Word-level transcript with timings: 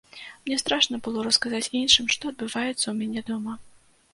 Мне 0.45 0.55
страшна 0.61 0.99
было 1.07 1.25
расказаць 1.27 1.73
іншым, 1.81 2.09
што 2.15 2.33
адбываецца 2.33 2.77
ў 2.87 2.93
мяне 3.03 3.21
дома. 3.29 3.53